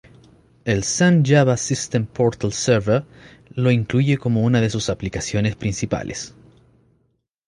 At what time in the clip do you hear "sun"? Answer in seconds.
0.83-1.23